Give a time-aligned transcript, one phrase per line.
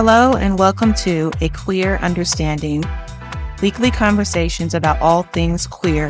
[0.00, 2.84] Hello, and welcome to A Queer Understanding,
[3.60, 6.08] weekly conversations about all things queer.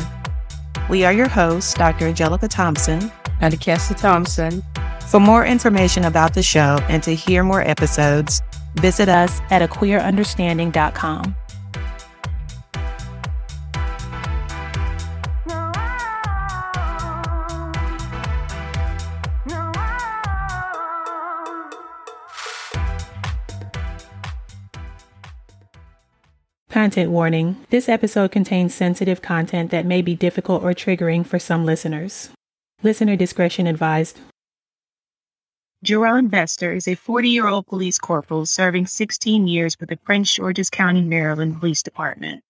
[0.91, 2.05] We are your hosts, Dr.
[2.05, 4.63] Angelica Thompson and Cassie Thompson.
[5.07, 8.43] For more information about the show and to hear more episodes,
[8.75, 11.35] visit us at aqueerunderstanding.com.
[26.79, 31.65] Content warning this episode contains sensitive content that may be difficult or triggering for some
[31.65, 32.29] listeners.
[32.81, 34.17] Listener discretion advised.
[35.85, 40.33] Jaron Bester is a 40 year old police corporal serving 16 years with the Prince
[40.33, 42.41] George's County, Maryland Police Department.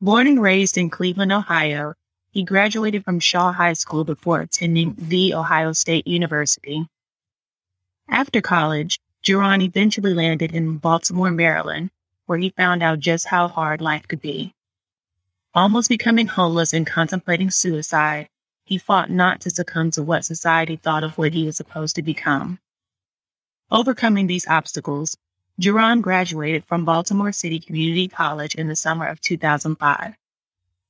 [0.00, 1.92] Born and raised in Cleveland, Ohio,
[2.30, 6.86] he graduated from Shaw High School before attending The Ohio State University.
[8.08, 11.90] After college, Jaron eventually landed in Baltimore, Maryland,
[12.26, 14.52] where he found out just how hard life could be.
[15.54, 18.28] Almost becoming homeless and contemplating suicide,
[18.64, 22.02] he fought not to succumb to what society thought of what he was supposed to
[22.02, 22.58] become.
[23.70, 25.16] Overcoming these obstacles,
[25.60, 30.14] Jaron graduated from Baltimore City Community College in the summer of 2005.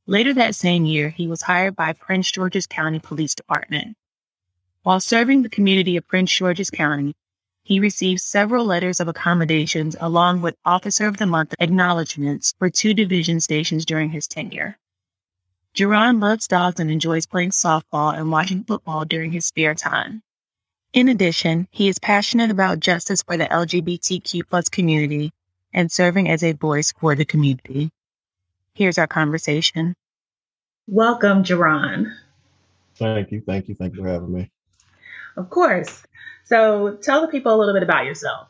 [0.07, 3.97] Later that same year, he was hired by Prince George's County Police Department.
[4.83, 7.15] While serving the community of Prince George's County,
[7.67, 12.95] he received several letters of accommodations along with Officer of the Month acknowledgments for two
[12.95, 14.79] division stations during his tenure.
[15.75, 20.23] Jaron loves dogs and enjoys playing softball and watching football during his spare time.
[20.93, 25.33] In addition, he is passionate about justice for the LGBTQ plus community
[25.75, 27.91] and serving as a voice for the community.
[28.75, 29.97] Here's our conversation.
[30.87, 32.15] Welcome, Jaron.
[32.95, 33.41] Thank you.
[33.41, 33.75] Thank you.
[33.75, 34.53] Thank you for having me.
[35.37, 36.05] Of course.
[36.47, 38.49] So tell the people a little bit about yourself.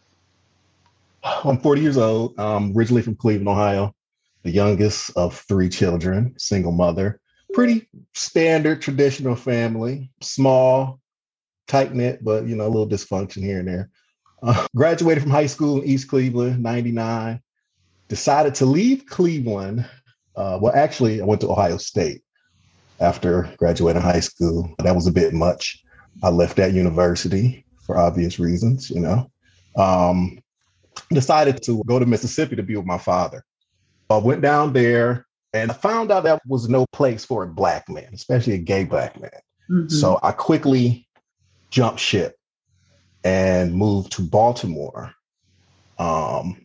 [1.24, 2.34] I'm 40 years old.
[2.38, 3.94] I'm originally from Cleveland, Ohio,
[4.42, 7.20] the youngest of three children, single mother.
[7.54, 11.00] Pretty standard traditional family, small,
[11.66, 13.90] tight knit, but you know, a little dysfunction here and there.
[14.42, 17.40] Uh, graduated from high school in East Cleveland, 99.
[18.08, 19.88] Decided to leave Cleveland.
[20.36, 22.22] Uh, well, actually, I went to Ohio State
[23.00, 24.74] after graduating high school.
[24.80, 25.82] That was a bit much.
[26.22, 29.30] I left that university for obvious reasons, you know.
[29.76, 30.40] Um,
[31.12, 33.44] decided to go to Mississippi to be with my father.
[34.10, 37.88] I went down there and I found out that was no place for a black
[37.88, 39.30] man, especially a gay black man.
[39.70, 39.88] Mm-hmm.
[39.88, 41.08] So I quickly
[41.70, 42.36] jumped ship
[43.24, 45.12] and moved to Baltimore.
[45.98, 46.64] Um,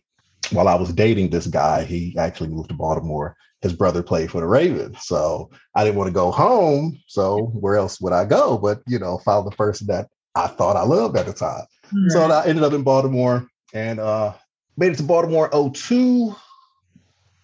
[0.50, 3.36] while I was dating this guy, he actually moved to Baltimore.
[3.62, 4.98] His brother played for the Ravens.
[5.02, 6.98] So I didn't want to go home.
[7.06, 8.58] So where else would I go?
[8.58, 11.64] But, you know, found the person that I thought I loved at the time.
[11.92, 12.10] Right.
[12.10, 14.32] So I ended up in Baltimore and uh,
[14.76, 16.34] made it to Baltimore 02.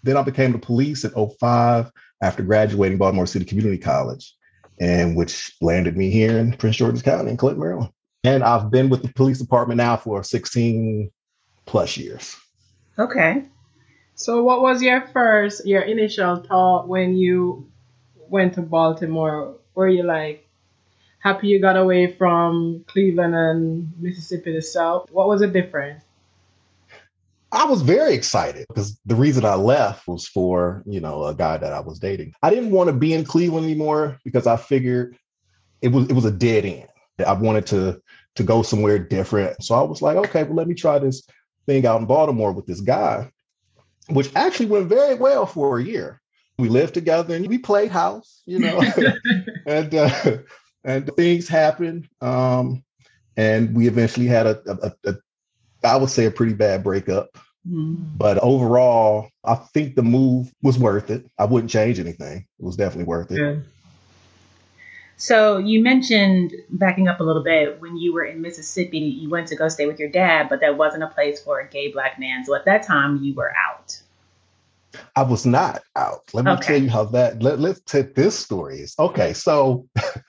[0.03, 1.91] Then I became the police at 05
[2.22, 4.34] after graduating Baltimore City Community College,
[4.81, 7.93] and which landed me here in Prince George's County in Clinton, Maryland.
[8.25, 11.10] And I've been with the police department now for 16
[11.66, 12.37] plus years.
[12.98, 13.44] Okay.
[14.15, 17.71] So what was your first, your initial thought when you
[18.16, 19.59] went to Baltimore?
[19.75, 20.47] Were you like,
[21.19, 25.11] happy you got away from Cleveland and Mississippi South.
[25.11, 26.05] What was the difference?
[27.51, 31.57] I was very excited because the reason I left was for, you know, a guy
[31.57, 32.34] that I was dating.
[32.43, 35.17] I didn't want to be in Cleveland anymore because I figured
[35.81, 36.89] it was it was a dead end.
[37.27, 38.03] I wanted to
[38.37, 39.62] to go somewhere different.
[39.65, 41.23] So I was like, okay, well, let me try this
[41.67, 43.31] thing out in Baltimore with this guy,
[44.11, 46.21] which actually went very well for a year.
[46.59, 48.81] We lived together and we played house, you know,
[49.67, 50.39] and uh,
[50.88, 52.09] and things happened.
[52.21, 52.82] Um,
[53.37, 55.16] and we eventually had a, a, a,
[55.84, 57.37] I would say, a pretty bad breakup.
[57.69, 58.16] Mm.
[58.16, 61.27] But overall, I think the move was worth it.
[61.39, 62.47] I wouldn't change anything.
[62.59, 63.39] It was definitely worth it.
[63.39, 63.57] Yeah.
[65.18, 69.48] So you mentioned backing up a little bit when you were in Mississippi, you went
[69.48, 72.18] to go stay with your dad, but that wasn't a place for a gay black
[72.18, 72.45] man.
[72.45, 74.01] So at that time, you were out.
[75.16, 76.22] I was not out.
[76.33, 76.66] Let me okay.
[76.66, 77.42] tell you how that.
[77.42, 78.95] Let, let's take this story is.
[78.98, 79.86] Okay, so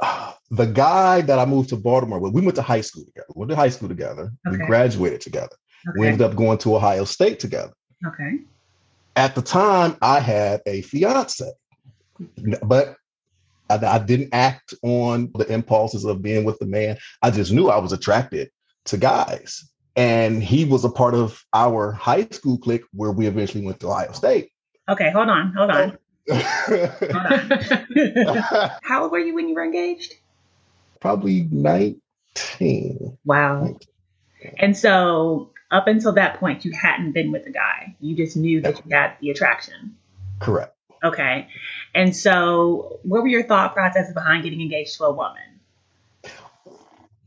[0.50, 3.26] the guy that I moved to Baltimore with, we went to high school together.
[3.34, 4.32] We went to high school together.
[4.46, 4.58] Okay.
[4.58, 5.56] We graduated together.
[5.88, 6.00] Okay.
[6.00, 7.72] We ended up going to Ohio State together.
[8.06, 8.40] Okay.
[9.16, 11.50] At the time, I had a fiance,
[12.62, 12.96] but
[13.68, 16.98] I, I didn't act on the impulses of being with the man.
[17.22, 18.50] I just knew I was attracted
[18.86, 19.68] to guys.
[19.96, 23.88] And he was a part of our high school clique where we eventually went to
[23.88, 24.52] Ohio State.
[24.88, 25.98] Okay, hold on, hold on.
[28.82, 30.14] How old were you when you were engaged?
[31.00, 33.18] Probably 19.
[33.24, 33.62] Wow.
[33.62, 33.78] 19.
[34.58, 37.96] And so up until that point, you hadn't been with a guy.
[38.00, 39.96] You just knew that you had the attraction.
[40.38, 40.74] Correct.
[41.02, 41.48] Okay.
[41.94, 45.42] And so what were your thought processes behind getting engaged to a woman?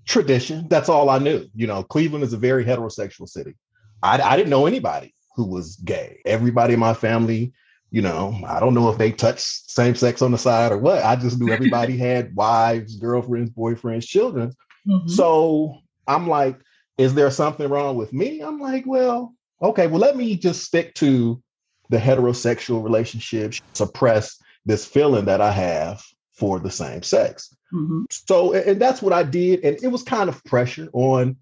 [0.06, 0.68] Tradition.
[0.68, 1.48] That's all I knew.
[1.56, 3.56] You know, Cleveland is a very heterosexual city.
[4.04, 6.22] I, I didn't know anybody who was gay.
[6.26, 7.54] Everybody in my family,
[7.92, 11.04] you know, I don't know if they touched same sex on the side or what.
[11.04, 14.54] I just knew everybody had wives, girlfriends, boyfriends, children.
[14.88, 15.10] Mm-hmm.
[15.10, 16.58] So I'm like,
[16.98, 18.42] is there something wrong with me?
[18.42, 21.44] I'm like, well, okay, well, let me just stick to
[21.90, 26.02] the heterosexual relationship, suppress this feeling that I have
[26.34, 27.54] for the same sex.
[27.74, 28.04] Mm-hmm.
[28.10, 29.66] So, and that's what I did.
[29.66, 31.36] And it was kind of pressure on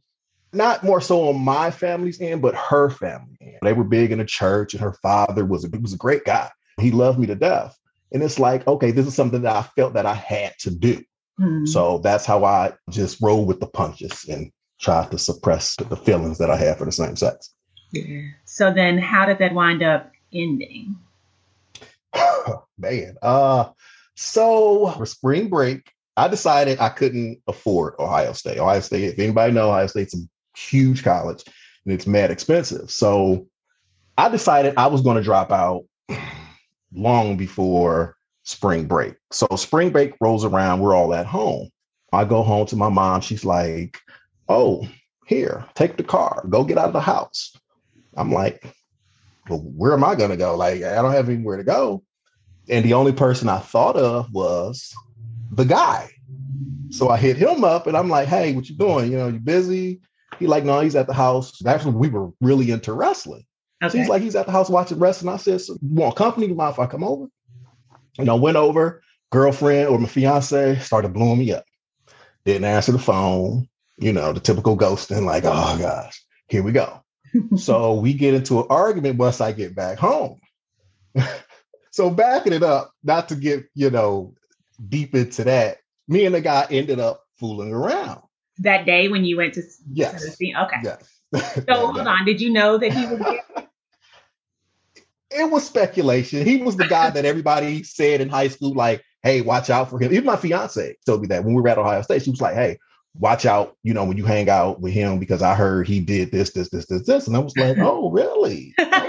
[0.53, 3.37] not more so on my family's end, but her family.
[3.41, 3.57] End.
[3.61, 6.49] They were big in the church, and her father was a, was a great guy.
[6.79, 7.77] He loved me to death.
[8.11, 11.03] And it's like, okay, this is something that I felt that I had to do.
[11.39, 11.65] Mm-hmm.
[11.65, 16.37] So that's how I just roll with the punches and try to suppress the feelings
[16.39, 17.53] that I have for the same sex.
[17.91, 18.21] Yeah.
[18.45, 20.95] So then how did that wind up ending?
[22.77, 23.15] Man.
[23.21, 23.69] Uh
[24.15, 28.57] so for spring break, I decided I couldn't afford Ohio State.
[28.57, 30.17] Ohio State, if anybody know, Ohio State's a
[30.59, 31.43] huge college
[31.85, 32.91] and it's mad expensive.
[32.91, 33.47] So
[34.17, 35.85] I decided I was going to drop out
[36.93, 39.15] long before spring break.
[39.31, 41.69] So spring break rolls around, we're all at home.
[42.11, 43.21] I go home to my mom.
[43.21, 43.99] She's like,
[44.47, 44.87] oh,
[45.25, 47.55] here, take the car, go get out of the house.
[48.17, 48.73] I'm like,
[49.47, 50.55] well, where am I going to go?
[50.55, 52.03] Like, I don't have anywhere to go.
[52.67, 54.93] And the only person I thought of was
[55.51, 56.09] the guy.
[56.89, 59.11] So I hit him up and I'm like, hey, what you doing?
[59.11, 60.01] You know, you busy?
[60.39, 61.65] He like, no, he's at the house.
[61.65, 63.45] Actually, we were really into wrestling.
[63.83, 63.91] Okay.
[63.91, 65.33] So he's like, he's at the house watching wrestling.
[65.33, 66.47] I said, so you want company?
[66.47, 67.27] You mind if I come over?
[68.17, 69.01] You know, went over,
[69.31, 71.63] girlfriend or my fiance started blowing me up.
[72.45, 73.69] Didn't answer the phone
[73.99, 77.03] you know, the typical ghosting, like, oh gosh, here we go.
[77.57, 80.39] so we get into an argument once I get back home.
[81.91, 84.33] so backing it up, not to get, you know,
[84.87, 85.77] deep into that,
[86.07, 88.21] me and the guy ended up fooling around.
[88.59, 90.37] That day when you went to, yes.
[90.41, 90.75] Okay.
[90.83, 91.19] Yes.
[91.33, 93.21] So hold on, did you know that he was
[95.31, 96.45] It was speculation.
[96.45, 99.99] He was the guy that everybody said in high school, like, hey, watch out for
[99.99, 100.11] him.
[100.11, 102.55] Even my fiance told me that when we were at Ohio State, she was like,
[102.55, 102.79] hey,
[103.13, 106.31] watch out, you know, when you hang out with him because I heard he did
[106.31, 107.27] this, this, this, this, this.
[107.27, 108.73] And I was like, oh, really?
[108.79, 109.07] okay,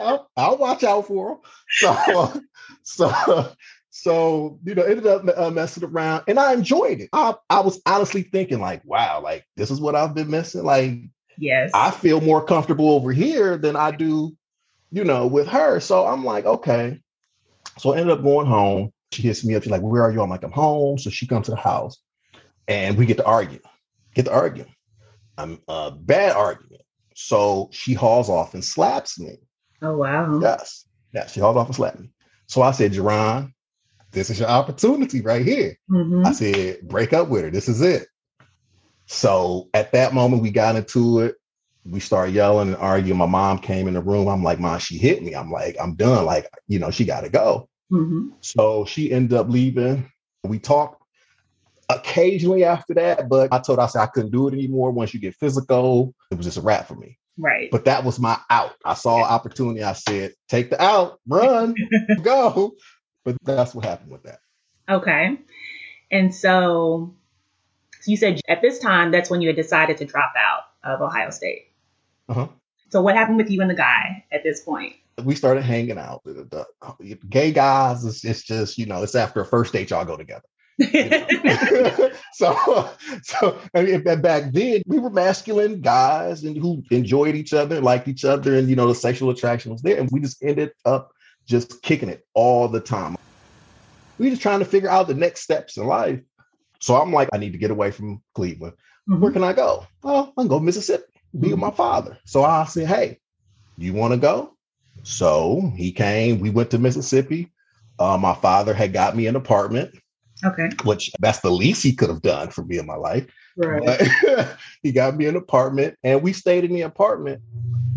[0.00, 1.38] I'll, I'll, watch out for him.
[1.68, 2.42] So,
[2.82, 3.52] so,
[3.98, 7.08] so, you know, ended up uh, messing around and I enjoyed it.
[7.14, 10.64] I, I was honestly thinking, like, wow, like, this is what I've been missing.
[10.64, 11.00] Like,
[11.38, 14.36] yes, I feel more comfortable over here than I do,
[14.92, 15.80] you know, with her.
[15.80, 17.00] So I'm like, okay.
[17.78, 18.92] So I ended up going home.
[19.12, 19.62] She hits me up.
[19.62, 20.20] She's like, where are you?
[20.20, 20.98] I'm like, I'm home.
[20.98, 21.96] So she comes to the house
[22.68, 23.60] and we get to argue,
[24.14, 24.66] get to argue.
[25.38, 26.82] I'm a bad argument.
[27.14, 29.38] So she hauls off and slaps me.
[29.80, 30.38] Oh wow.
[30.38, 30.84] Yes.
[31.14, 32.10] Yeah, she hauls off and slaps me.
[32.46, 33.52] So I said, Jaron,
[34.16, 35.76] this is your opportunity right here.
[35.90, 36.26] Mm-hmm.
[36.26, 37.50] I said, break up with her.
[37.50, 38.08] This is it.
[39.04, 41.36] So at that moment, we got into it.
[41.84, 43.18] We started yelling and arguing.
[43.18, 44.26] My mom came in the room.
[44.26, 45.34] I'm like, Mom, she hit me.
[45.34, 46.24] I'm like, I'm done.
[46.24, 47.68] Like, you know, she got to go.
[47.92, 48.30] Mm-hmm.
[48.40, 50.10] So she ended up leaving.
[50.42, 51.02] We talked
[51.90, 54.92] occasionally after that, but I told her I said I couldn't do it anymore.
[54.92, 57.18] Once you get physical, it was just a wrap for me.
[57.36, 57.70] Right.
[57.70, 58.72] But that was my out.
[58.82, 59.82] I saw opportunity.
[59.82, 61.74] I said, take the out, run,
[62.22, 62.72] go.
[63.26, 64.38] But that's what happened with that.
[64.88, 65.36] Okay.
[66.12, 67.12] And so,
[68.00, 71.02] so you said at this time, that's when you had decided to drop out of
[71.02, 71.72] Ohio State.
[72.28, 72.46] Uh-huh.
[72.90, 74.94] So what happened with you and the guy at this point?
[75.24, 76.22] We started hanging out.
[76.24, 76.66] The,
[77.00, 80.16] the gay guys, it's, it's just, you know, it's after a first date, y'all go
[80.16, 80.44] together.
[82.32, 82.90] so,
[83.24, 88.06] so I mean, back then we were masculine guys and who enjoyed each other, liked
[88.06, 91.10] each other, and you know the sexual attraction was there, and we just ended up
[91.46, 93.16] just kicking it all the time.
[94.18, 96.20] We were just trying to figure out the next steps in life.
[96.80, 98.74] So I'm like, I need to get away from Cleveland.
[99.08, 99.20] Mm-hmm.
[99.20, 99.86] Where can I go?
[100.02, 101.50] Well, I can go to Mississippi, be mm-hmm.
[101.52, 102.18] with my father.
[102.24, 103.18] So I said, Hey,
[103.78, 104.56] you want to go?
[105.02, 106.40] So he came.
[106.40, 107.52] We went to Mississippi.
[107.98, 109.94] Uh, my father had got me an apartment
[110.44, 110.68] Okay.
[110.84, 113.26] Which that's the least he could have done for me in my life.
[113.56, 114.08] Right.
[114.82, 117.42] he got me an apartment and we stayed in the apartment.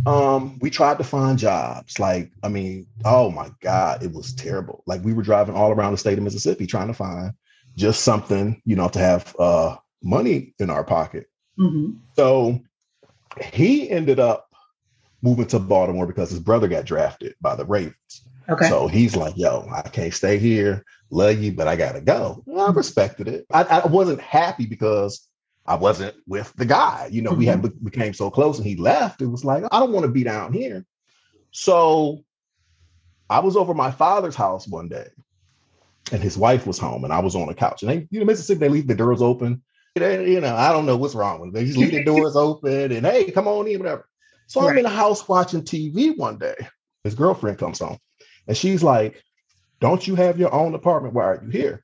[0.06, 2.00] Um, we tried to find jobs.
[2.00, 4.84] Like, I mean, oh my God, it was terrible.
[4.86, 7.34] Like we were driving all around the state of Mississippi trying to find
[7.76, 11.28] just something, you know, to have uh money in our pocket.
[11.60, 11.98] Mm-hmm.
[12.16, 12.60] So
[13.42, 14.50] he ended up
[15.22, 18.24] moving to Baltimore because his brother got drafted by the Ravens.
[18.48, 18.70] Okay.
[18.70, 22.44] So he's like, yo, I can't stay here love you, but I gotta go.
[22.46, 23.46] Well, I respected it.
[23.52, 25.28] I, I wasn't happy because
[25.70, 27.10] I wasn't with the guy.
[27.12, 27.40] You know, mm-hmm.
[27.40, 27.86] we had mm-hmm.
[27.86, 29.22] became so close and he left.
[29.22, 30.84] It was like, I don't want to be down here.
[31.52, 32.26] So
[33.30, 35.08] I was over my father's house one day
[36.12, 37.84] and his wife was home and I was on the couch.
[37.84, 39.62] And they, you know, Mississippi, they leave the doors open.
[39.94, 41.62] They, you know, I don't know what's wrong with them.
[41.62, 44.10] They just leave the doors open and hey, come on in, whatever.
[44.48, 44.72] So right.
[44.72, 46.56] I'm in the house watching TV one day.
[47.04, 48.00] His girlfriend comes home
[48.48, 49.24] and she's like,
[49.80, 51.14] Don't you have your own apartment?
[51.14, 51.84] Why are you here?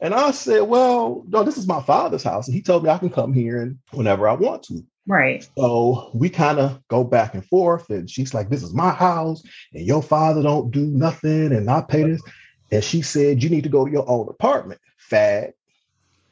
[0.00, 2.48] And I said, Well, no, this is my father's house.
[2.48, 4.84] And he told me I can come here and whenever I want to.
[5.06, 5.48] Right.
[5.56, 7.88] So we kind of go back and forth.
[7.90, 11.82] And she's like, This is my house, and your father don't do nothing, and I
[11.82, 12.22] pay this.
[12.70, 15.52] And she said, You need to go to your own apartment, fag.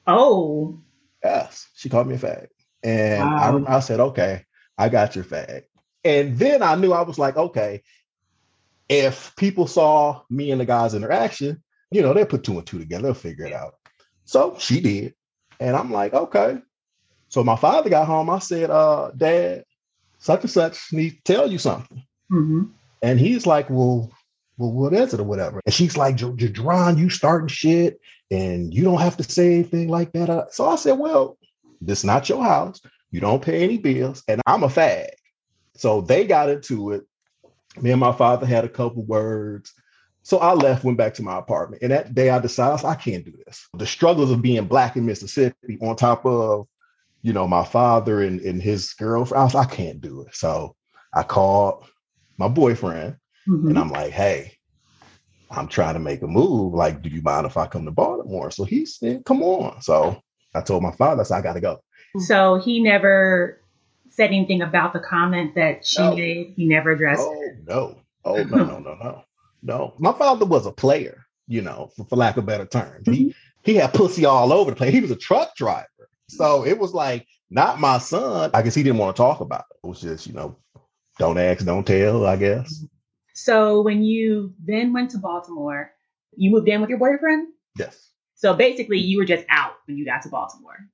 [0.07, 0.81] Oh.
[1.23, 1.69] Yes.
[1.75, 2.49] She called me a fag.
[2.83, 3.65] And wow.
[3.67, 4.45] I, I said, Okay,
[4.77, 5.65] I got your fag.
[6.05, 7.83] And then I knew I was like, okay,
[8.89, 11.63] if people saw me and the guys' interaction,
[11.95, 13.75] you know, they'll put two and two together, they'll figure it out.
[14.25, 15.15] So she did.
[15.61, 16.59] And I'm like, okay.
[17.29, 18.31] So my father got home.
[18.31, 19.65] I said, uh, Dad,
[20.19, 22.03] such and such need to tell you something.
[22.31, 22.65] Mm-hmm.
[23.03, 24.11] And he's like, Well,
[24.57, 25.61] well, what is it or whatever?
[25.65, 30.13] And she's like, Jaron, you starting shit and you don't have to say anything like
[30.13, 30.55] that.
[30.55, 31.39] So I said, Well,
[31.81, 32.81] this is not your house.
[33.11, 35.11] You don't pay any bills, and I'm a fag.
[35.77, 37.05] So they got into it.
[37.81, 39.73] Me and my father had a couple words.
[40.25, 41.83] So I left, went back to my apartment.
[41.83, 43.69] And that day I decided I can't do this.
[43.75, 46.67] The struggles of being black in Mississippi on top of,
[47.21, 50.35] you know, my father and, and his girlfriend, I was I can't do it.
[50.35, 50.77] So
[51.13, 51.85] I called
[52.39, 53.17] my boyfriend
[53.47, 53.69] mm-hmm.
[53.69, 54.57] and I'm like, hey,
[55.51, 56.73] I'm trying to make a move.
[56.73, 58.51] Like, do you mind if I come to Baltimore?
[58.51, 59.83] So he said, come on.
[59.83, 60.23] So
[60.55, 61.81] I told my father, I said, I got to go.
[62.19, 63.61] So he never
[64.09, 66.17] said anything about the comment that she no.
[66.17, 66.55] made.
[66.57, 67.21] He never addressed.
[67.21, 68.01] Oh no!
[68.25, 68.65] Oh no!
[68.65, 68.79] no!
[68.79, 68.95] No!
[68.95, 69.25] No!
[69.65, 69.95] No!
[69.99, 73.07] My father was a player, you know, for, for lack of better terms.
[73.07, 73.13] Mm-hmm.
[73.13, 74.93] He he had pussy all over the place.
[74.93, 75.89] He was a truck driver,
[76.29, 78.51] so it was like not my son.
[78.55, 79.79] I guess he didn't want to talk about it.
[79.85, 80.57] It was just you know,
[81.19, 82.27] don't ask, don't tell.
[82.27, 82.85] I guess.
[83.35, 85.91] So when you then went to Baltimore,
[86.37, 87.49] you moved in with your boyfriend.
[87.77, 88.11] Yes.
[88.37, 90.91] So basically, you were just out when you got to Baltimore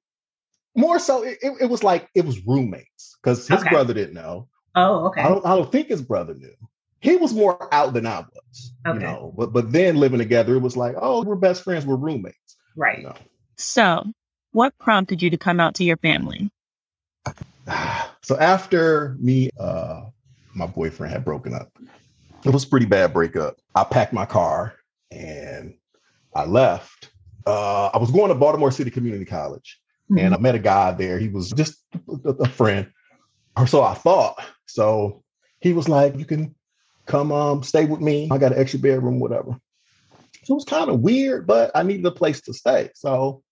[0.75, 3.71] more so it, it, was like it was roommates because his okay.
[3.71, 6.55] brother didn't know oh okay I don't, I don't think his brother knew
[7.01, 8.99] he was more out than i was okay.
[8.99, 11.97] you know but but then living together it was like oh we're best friends we're
[11.97, 13.15] roommates right you know?
[13.57, 14.05] so
[14.53, 16.51] what prompted you to come out to your family
[18.23, 20.03] so after me uh
[20.55, 21.71] my boyfriend had broken up
[22.45, 24.75] it was pretty bad breakup i packed my car
[25.11, 25.75] and
[26.35, 27.11] i left
[27.47, 29.81] uh i was going to baltimore city community college
[30.11, 30.19] Mm-hmm.
[30.19, 31.19] And I met a guy there.
[31.19, 31.77] He was just
[32.25, 32.91] a friend,
[33.57, 34.43] or so I thought.
[34.67, 35.23] So
[35.61, 36.55] he was like, "You can
[37.11, 38.29] come um stay with me.
[38.31, 39.59] I got an extra bedroom, whatever."
[40.45, 42.91] So it was kind of weird, but I needed a place to stay.
[42.95, 43.43] So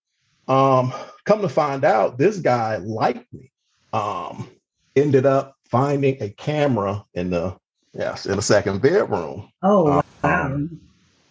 [0.46, 0.92] um
[1.24, 3.50] come to find out, this guy liked me.
[3.92, 4.48] Um
[4.96, 7.56] ended up finding a camera in the
[7.92, 9.50] yes in the second bedroom.
[9.62, 10.02] Oh wow.
[10.24, 10.80] Um,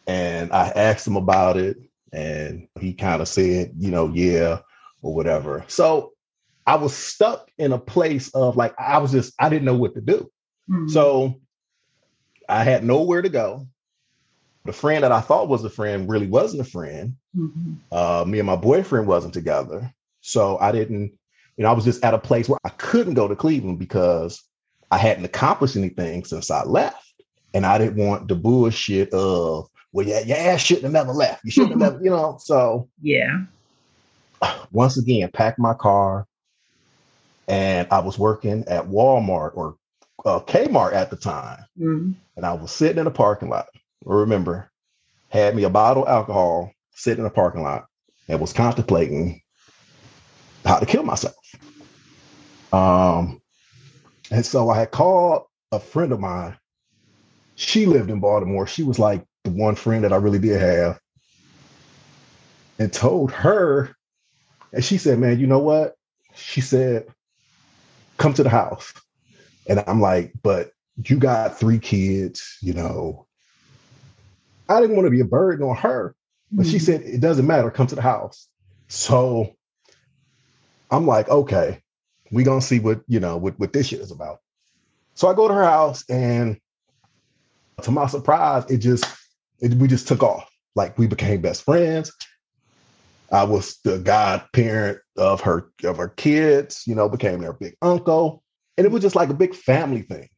[0.07, 1.77] and I asked him about it,
[2.13, 4.60] and he kind of said, you know, yeah,
[5.01, 5.65] or whatever.
[5.67, 6.13] So
[6.65, 9.96] I was stuck in a place of like I was just I didn't know what
[9.96, 10.29] to do.
[10.69, 10.89] Mm-hmm.
[10.89, 11.39] So
[12.48, 13.68] I had nowhere to go.
[14.66, 17.16] The friend that I thought was a friend really wasn't a friend.
[17.36, 17.74] Mm-hmm.
[17.92, 19.94] Uh, me and my boyfriend wasn't together.
[20.22, 21.13] So I didn't,
[21.56, 24.44] you know, I was just at a place where I couldn't go to Cleveland because
[24.92, 27.13] I hadn't accomplished anything since I left.
[27.54, 31.46] And I didn't want the bullshit of, well, yeah, your ass shouldn't have never left.
[31.46, 32.38] You shouldn't have never, you know.
[32.42, 33.46] So yeah
[34.72, 36.27] once again packed my car
[37.48, 39.77] and I was working at Walmart or
[40.26, 41.60] uh, Kmart at the time.
[41.80, 42.12] Mm-hmm.
[42.36, 43.68] And I was sitting in a parking lot.
[43.76, 44.70] I remember,
[45.30, 47.86] had me a bottle of alcohol, sitting in a parking lot,
[48.28, 49.42] and was contemplating
[50.66, 51.36] how to kill myself.
[52.72, 53.42] Um,
[54.32, 56.58] and so I had called a friend of mine.
[57.56, 58.68] She lived in Baltimore.
[58.68, 61.00] She was like the one friend that I really did have,
[62.78, 63.96] and told her
[64.74, 65.96] and she said, Man, you know what?
[66.36, 67.08] She said,
[68.18, 68.94] Come to the house.
[69.68, 70.72] And I'm like, But
[71.04, 73.28] you got three kids, you know.
[74.70, 76.16] I didn't want to be a burden on her.
[76.52, 76.72] But mm-hmm.
[76.72, 77.72] she said, It doesn't matter.
[77.72, 78.48] Come to the house.
[78.88, 79.56] So
[80.90, 81.82] I'm like, Okay,
[82.32, 84.40] we going to see what, you know, what, what this shit is about.
[85.16, 86.60] So I go to her house and
[87.82, 89.06] to my surprise, it just,
[89.60, 90.50] it, we just took off.
[90.76, 92.12] Like we became best friends.
[93.32, 98.44] I was the godparent of her of her kids, you know, became their big uncle.
[98.77, 100.29] And it was just like a big family thing.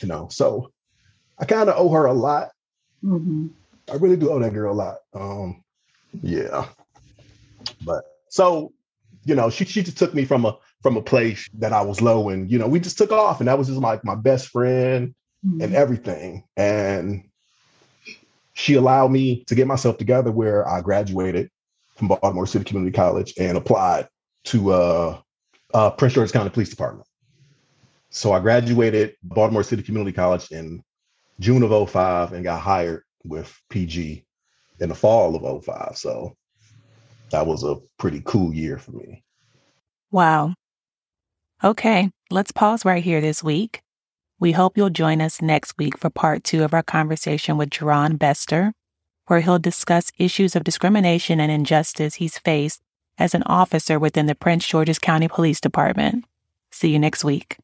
[0.00, 0.70] You know, so
[1.38, 2.50] I kind of owe her a lot.
[3.04, 3.48] Mm-hmm.
[3.90, 4.96] I really do owe that girl a lot.
[5.14, 5.64] Um,
[6.22, 6.66] yeah.
[7.84, 8.72] But so
[9.24, 12.00] you know, she she just took me from a from a place that I was
[12.00, 14.20] low and you know, we just took off and that was just like my, my
[14.20, 15.14] best friend
[15.46, 15.60] mm-hmm.
[15.60, 16.44] and everything.
[16.56, 17.24] And
[18.54, 21.50] she allowed me to get myself together where I graduated
[21.96, 24.08] from Baltimore City Community College and applied
[24.44, 25.20] to uh,
[25.74, 27.06] uh, Prince George's County Police Department.
[28.10, 30.82] So I graduated Baltimore City Community College in
[31.40, 34.24] June of 05 and got hired with PG
[34.80, 35.96] in the fall of 05.
[35.96, 36.34] So
[37.30, 39.22] that was a pretty cool year for me.
[40.10, 40.54] Wow.
[41.62, 43.82] Okay, let's pause right here this week.
[44.40, 48.18] We hope you'll join us next week for part two of our conversation with Jaron
[48.18, 48.72] Bester,
[49.26, 52.80] where he'll discuss issues of discrimination and injustice he's faced
[53.18, 56.24] as an officer within the Prince George's County Police Department.
[56.70, 57.56] See you next week.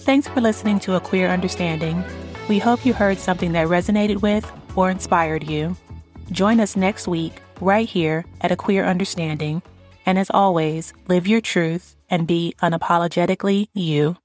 [0.00, 2.04] Thanks for listening to A Queer Understanding.
[2.48, 5.76] We hope you heard something that resonated with or inspired you.
[6.30, 9.62] Join us next week, right here at A Queer Understanding.
[10.04, 14.16] And as always, live your truth and be unapologetically you.